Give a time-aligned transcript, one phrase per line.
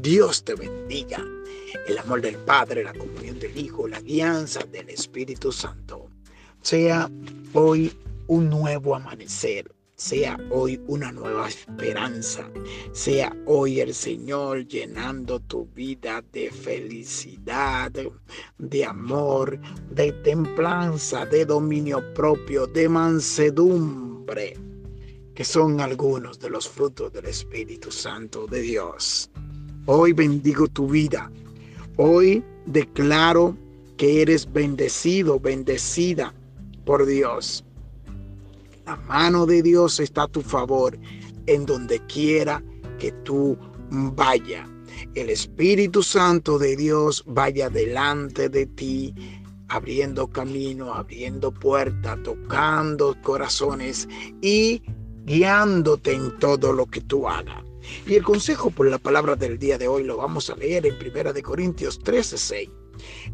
[0.00, 1.24] Dios te bendiga.
[1.86, 6.08] El amor del Padre, la comunión del Hijo, la guianza del Espíritu Santo.
[6.62, 7.10] Sea
[7.52, 7.92] hoy
[8.26, 9.72] un nuevo amanecer.
[9.94, 12.50] Sea hoy una nueva esperanza.
[12.92, 17.92] Sea hoy el Señor llenando tu vida de felicidad,
[18.58, 19.58] de amor,
[19.90, 24.56] de templanza, de dominio propio, de mansedumbre
[25.36, 29.30] que son algunos de los frutos del Espíritu Santo de Dios.
[29.88, 31.30] Hoy bendigo tu vida.
[31.96, 33.56] Hoy declaro
[33.96, 36.34] que eres bendecido, bendecida
[36.84, 37.64] por Dios.
[38.84, 40.98] La mano de Dios está a tu favor
[41.46, 42.64] en donde quiera
[42.98, 43.56] que tú
[43.90, 44.68] vaya.
[45.14, 49.14] El Espíritu Santo de Dios vaya delante de ti,
[49.68, 54.08] abriendo camino, abriendo puertas, tocando corazones
[54.42, 54.82] y
[55.26, 57.65] guiándote en todo lo que tú hagas.
[58.06, 60.94] Y el consejo por la palabra del día de hoy lo vamos a leer en
[60.94, 62.70] 1 Corintios 13, 6.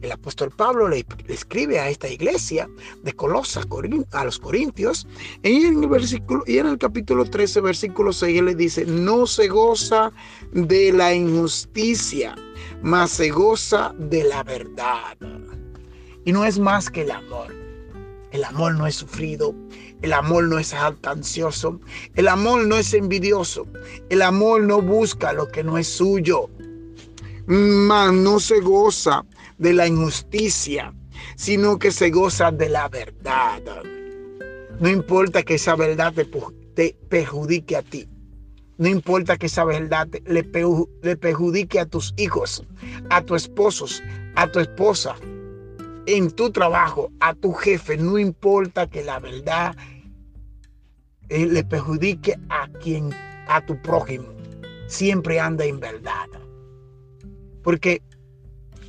[0.00, 2.68] El apóstol Pablo le, escribe a esta iglesia
[3.02, 3.66] de Colosas
[4.12, 5.06] a los Corintios
[5.42, 9.26] y en el, versículo, y en el capítulo 13, versículo 6, él le dice, no
[9.26, 10.12] se goza
[10.52, 12.34] de la injusticia,
[12.82, 15.16] mas se goza de la verdad.
[16.24, 17.61] Y no es más que el amor.
[18.32, 19.54] El amor no es sufrido,
[20.00, 21.80] el amor no es ansioso,
[22.14, 23.66] el amor no es envidioso,
[24.08, 26.48] el amor no busca lo que no es suyo,
[27.46, 29.26] mas no se goza
[29.58, 30.94] de la injusticia,
[31.36, 33.60] sino que se goza de la verdad.
[34.80, 36.14] No importa que esa verdad
[36.74, 38.08] te, perjudique a ti.
[38.78, 40.48] No importa que esa verdad le,
[41.02, 42.64] le perjudique a tus hijos,
[43.10, 44.02] a tus esposos,
[44.34, 45.14] a tu esposa,
[46.06, 49.76] en tu trabajo, a tu jefe, no importa que la verdad
[51.28, 53.10] eh, le perjudique a quien,
[53.48, 54.28] a tu prójimo,
[54.88, 56.26] siempre anda en verdad.
[57.62, 58.02] Porque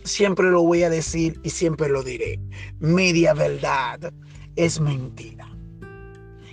[0.03, 2.39] siempre lo voy a decir y siempre lo diré,
[2.79, 4.11] media verdad
[4.55, 5.47] es mentira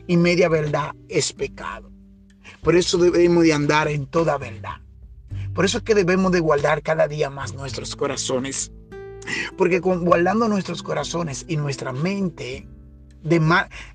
[0.06, 1.90] y media verdad es pecado.
[2.62, 4.76] Por eso debemos de andar en toda verdad.
[5.54, 8.70] Por eso es que debemos de guardar cada día más nuestros corazones
[9.56, 12.66] porque guardando nuestros corazones y nuestra mente,
[13.22, 13.40] de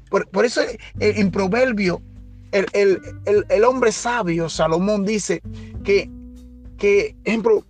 [0.10, 2.02] por, eso eh, en Proverbio,
[2.52, 5.42] el, hombre sabio, Salomón, dice
[5.84, 6.10] que,
[6.78, 7.66] que, ejemplo,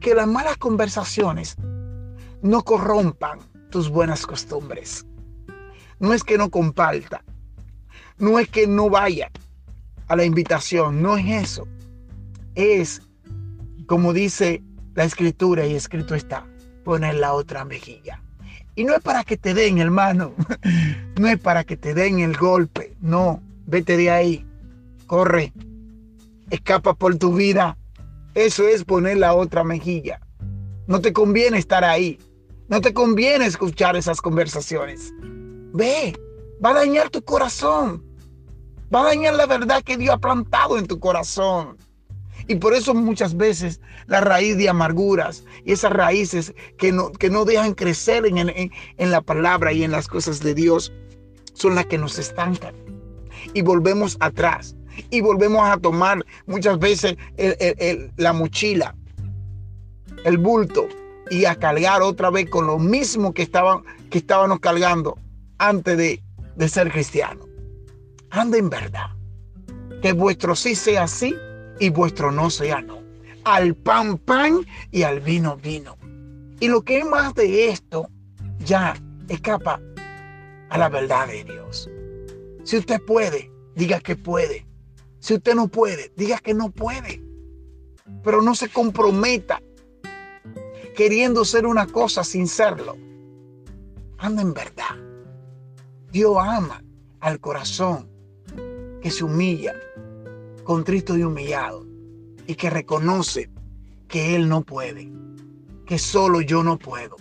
[0.00, 1.56] que las malas conversaciones
[2.42, 3.40] no corrompan
[3.70, 5.04] tus buenas costumbres.
[5.98, 7.24] No es que no comparta,
[8.18, 9.30] no es que no vaya
[10.06, 11.66] a la invitación, no es eso.
[12.54, 13.02] Es,
[13.86, 14.62] como dice
[14.98, 16.44] la escritura y escrito está,
[16.82, 18.20] poner la otra mejilla.
[18.74, 20.34] Y no es para que te den, hermano.
[21.20, 22.96] No es para que te den el golpe.
[23.00, 24.44] No, vete de ahí.
[25.06, 25.52] Corre.
[26.50, 27.78] Escapa por tu vida.
[28.34, 30.20] Eso es poner la otra mejilla.
[30.88, 32.18] No te conviene estar ahí.
[32.66, 35.12] No te conviene escuchar esas conversaciones.
[35.74, 36.18] Ve,
[36.64, 38.04] va a dañar tu corazón.
[38.92, 41.76] Va a dañar la verdad que Dios ha plantado en tu corazón.
[42.48, 47.28] Y por eso muchas veces la raíz de amarguras y esas raíces que no, que
[47.28, 50.90] no dejan crecer en, en, la palabra y en las cosas de Dios
[51.52, 52.74] son las que nos estancan.
[53.52, 54.74] Y volvemos atrás.
[55.10, 57.16] Y volvemos a tomar muchas veces
[58.16, 58.96] la mochila,
[60.24, 60.88] el bulto
[61.30, 65.18] y a cargar otra vez con lo mismo que, estaban, que estábamos cargando
[65.58, 66.22] antes de,
[66.56, 67.46] de ser cristianos.
[68.30, 69.10] Anda en verdad.
[70.02, 71.36] Que vuestro sí sea sí
[71.80, 72.98] y vuestro no sea no.
[73.44, 75.96] Al pan pan y al vino vino.
[76.60, 78.08] Y lo que es más de esto
[78.58, 78.96] ya
[79.28, 79.80] escapa
[80.70, 81.88] a la verdad de Dios.
[82.64, 84.66] Si usted puede, diga que puede.
[85.20, 87.22] Si usted no puede, diga que no puede.
[88.22, 89.62] Pero no se comprometa
[90.96, 92.96] queriendo ser una cosa sin serlo.
[94.18, 94.96] Anda en verdad.
[96.10, 96.82] Dios ama
[97.20, 98.08] al corazón
[99.00, 99.74] que se humilla
[100.68, 101.86] contrito y humillado
[102.46, 103.48] y que reconoce
[104.06, 105.10] que Él no puede,
[105.86, 107.16] que solo yo no puedo,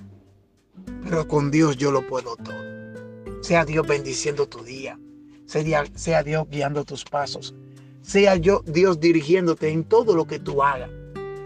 [1.06, 3.42] pero con Dios yo lo puedo todo.
[3.42, 5.00] Sea Dios bendiciendo tu día,
[5.46, 7.56] sea, sea Dios guiando tus pasos,
[8.02, 10.92] sea yo, Dios dirigiéndote en todo lo que tú hagas,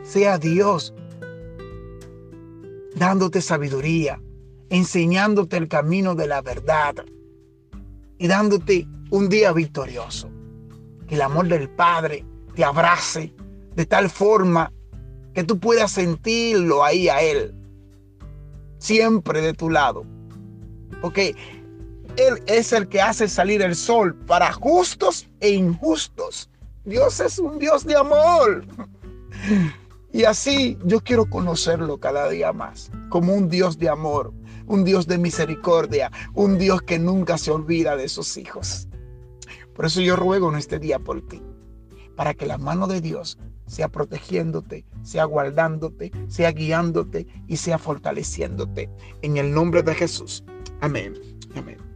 [0.02, 0.96] sea Dios
[2.96, 4.20] dándote sabiduría,
[4.72, 6.96] enseñándote el camino de la verdad
[8.18, 10.32] y dándote un día victorioso
[11.12, 12.26] el amor del Padre
[12.56, 13.34] te abrace
[13.76, 14.72] de tal forma
[15.34, 17.54] que tú puedas sentirlo ahí a Él,
[18.80, 20.06] siempre de tu lado.
[21.02, 21.36] Porque
[22.16, 26.50] Él es el que hace salir el sol para justos e injustos.
[26.86, 28.66] Dios es un Dios de amor.
[30.14, 34.34] Y así yo quiero conocerlo cada día más, como un Dios de amor,
[34.68, 38.88] un Dios de misericordia, un Dios que nunca se olvida de sus hijos.
[39.76, 41.42] Por eso yo ruego en este día por ti,
[42.16, 43.38] para que la mano de Dios
[43.68, 48.90] sea protegiéndote, sea guardándote, sea guiándote y sea fortaleciéndote.
[49.22, 50.44] En el nombre de Jesús.
[50.82, 51.14] Amén.
[51.56, 51.91] Amén.